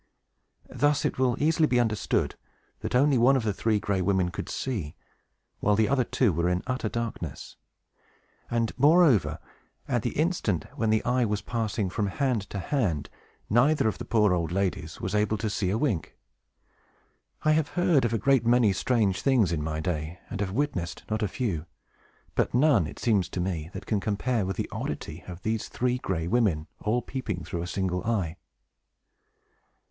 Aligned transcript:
Thus 0.67 1.05
it 1.05 1.19
will 1.19 1.35
easily 1.37 1.67
be 1.67 1.79
understood 1.79 2.33
that 2.79 2.95
only 2.95 3.19
one 3.19 3.35
of 3.35 3.43
the 3.43 3.53
Three 3.53 3.79
Gray 3.79 4.01
Women 4.01 4.31
could 4.31 4.49
see, 4.49 4.95
while 5.59 5.75
the 5.75 5.87
other 5.87 6.03
two 6.03 6.33
were 6.33 6.49
in 6.49 6.63
utter 6.65 6.89
darkness; 6.89 7.55
and, 8.49 8.73
moreover, 8.79 9.37
at 9.87 10.01
the 10.01 10.17
instant 10.17 10.65
when 10.75 10.89
the 10.89 11.05
eye 11.05 11.23
was 11.25 11.43
passing 11.43 11.87
from 11.87 12.07
hand 12.07 12.49
to 12.49 12.57
hand, 12.57 13.11
neither 13.47 13.87
of 13.87 13.99
the 13.99 14.05
poor 14.05 14.33
old 14.33 14.51
ladies 14.51 14.99
was 14.99 15.13
able 15.13 15.37
to 15.37 15.51
see 15.51 15.69
a 15.69 15.77
wink. 15.77 16.17
I 17.43 17.51
have 17.51 17.67
heard 17.77 18.03
of 18.03 18.11
a 18.11 18.17
great 18.17 18.43
many 18.43 18.73
strange 18.73 19.21
things, 19.21 19.51
in 19.51 19.61
my 19.61 19.79
day, 19.79 20.19
and 20.31 20.39
have 20.41 20.49
witnessed 20.49 21.03
not 21.11 21.21
a 21.21 21.27
few; 21.27 21.67
but 22.33 22.55
none, 22.55 22.87
it 22.87 22.97
seems 22.97 23.29
to 23.29 23.39
me, 23.39 23.69
that 23.73 23.85
can 23.85 23.99
compare 23.99 24.47
with 24.47 24.55
the 24.57 24.67
oddity 24.71 25.23
of 25.27 25.43
these 25.43 25.69
Three 25.69 25.99
Gray 25.99 26.27
Women, 26.27 26.65
all 26.79 27.03
peeping 27.03 27.43
through 27.43 27.61
a 27.61 27.67
single 27.67 28.03
eye. 28.03 28.37